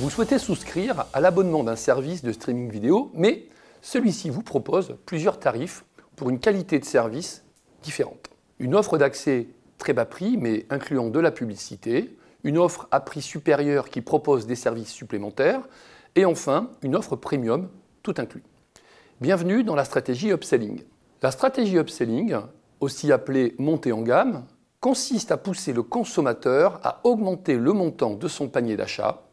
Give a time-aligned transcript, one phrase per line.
[0.00, 3.48] Vous souhaitez souscrire à l'abonnement d'un service de streaming vidéo, mais
[3.82, 5.84] celui-ci vous propose plusieurs tarifs
[6.14, 7.44] pour une qualité de service
[7.82, 8.30] différente.
[8.60, 13.22] Une offre d'accès très bas prix, mais incluant de la publicité, une offre à prix
[13.22, 15.62] supérieur qui propose des services supplémentaires,
[16.14, 17.68] et enfin une offre premium
[18.04, 18.44] tout inclus.
[19.20, 20.84] Bienvenue dans la stratégie upselling.
[21.22, 22.36] La stratégie upselling,
[22.78, 24.44] aussi appelée montée en gamme,
[24.78, 29.24] consiste à pousser le consommateur à augmenter le montant de son panier d'achat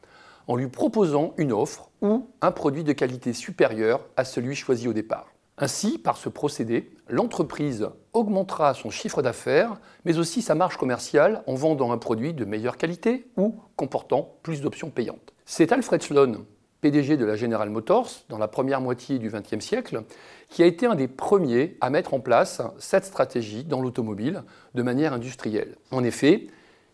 [0.47, 4.93] en lui proposant une offre ou un produit de qualité supérieure à celui choisi au
[4.93, 5.27] départ.
[5.57, 11.55] Ainsi, par ce procédé, l'entreprise augmentera son chiffre d'affaires, mais aussi sa marge commerciale en
[11.55, 15.33] vendant un produit de meilleure qualité ou comportant plus d'options payantes.
[15.45, 16.43] C'est Alfred Sloan,
[16.81, 20.03] PDG de la General Motors dans la première moitié du XXe siècle,
[20.49, 24.83] qui a été un des premiers à mettre en place cette stratégie dans l'automobile de
[24.83, 25.77] manière industrielle.
[25.91, 26.47] En effet,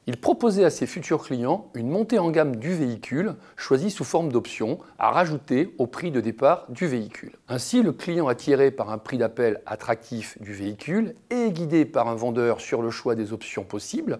[0.07, 4.31] il proposait à ses futurs clients une montée en gamme du véhicule choisi sous forme
[4.31, 7.37] d'option à rajouter au prix de départ du véhicule.
[7.47, 12.15] Ainsi, le client attiré par un prix d'appel attractif du véhicule et guidé par un
[12.15, 14.19] vendeur sur le choix des options possibles,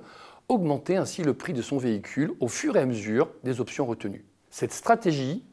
[0.50, 4.26] augmentait ainsi le prix de son véhicule au fur et à mesure des options retenues.
[4.52, 5.44] Cette stratégie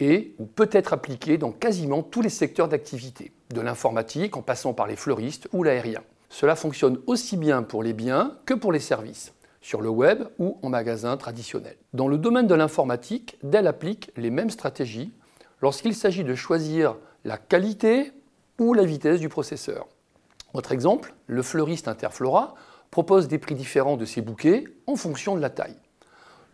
[0.00, 4.72] est ou peut être appliquée dans quasiment tous les secteurs d'activité, de l'informatique en passant
[4.72, 6.02] par les fleuristes ou l'aérien.
[6.28, 10.58] Cela fonctionne aussi bien pour les biens que pour les services sur le web ou
[10.62, 11.76] en magasin traditionnel.
[11.92, 15.12] Dans le domaine de l'informatique, Dell applique les mêmes stratégies
[15.62, 18.12] lorsqu'il s'agit de choisir la qualité
[18.58, 19.86] ou la vitesse du processeur.
[20.54, 22.54] Autre exemple, le fleuriste Interflora
[22.90, 25.76] propose des prix différents de ses bouquets en fonction de la taille.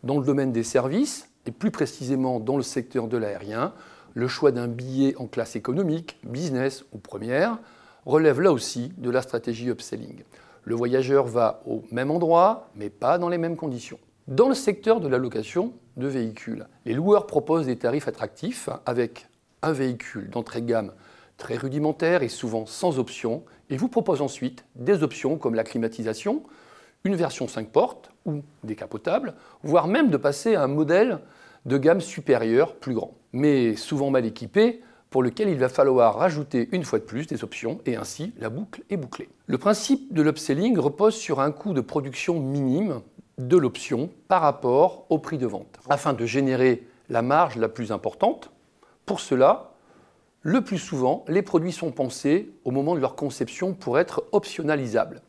[0.03, 3.72] Dans le domaine des services, et plus précisément dans le secteur de l'aérien,
[4.14, 7.59] le choix d'un billet en classe économique, business ou première
[8.06, 10.22] relève là aussi de la stratégie upselling
[10.64, 13.98] le voyageur va au même endroit, mais pas dans les mêmes conditions.
[14.28, 19.26] Dans le secteur de la location de véhicules, les loueurs proposent des tarifs attractifs avec
[19.62, 20.92] un véhicule d'entrée de gamme
[21.37, 26.42] très rudimentaire et souvent sans option, et vous proposent ensuite des options comme la climatisation,
[27.04, 31.19] une version 5 portes ou décapotable, voire même de passer à un modèle
[31.66, 34.82] de gamme supérieure plus grand, mais souvent mal équipé
[35.12, 38.49] pour lequel il va falloir rajouter une fois de plus des options et ainsi la
[38.49, 39.28] boucle est bouclée.
[39.47, 43.03] Le principe de l'upselling repose sur un coût de production minime
[43.37, 45.78] de l'option par rapport au prix de vente.
[45.91, 48.50] Afin de générer la marge la plus importante,
[49.05, 49.73] pour cela,
[50.41, 55.21] le plus souvent, les produits sont pensés au moment de leur conception pour être optionnalisables.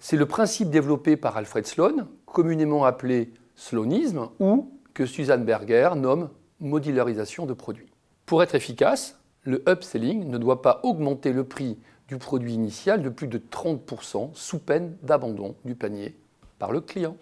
[0.00, 6.28] C'est le principe développé par Alfred Sloan, communément appelé sloanisme, ou que Suzanne Berger nomme
[6.58, 7.91] modularisation de produits.
[8.26, 11.78] Pour être efficace, le upselling ne doit pas augmenter le prix
[12.08, 16.16] du produit initial de plus de 30% sous peine d'abandon du panier
[16.58, 17.16] par le client.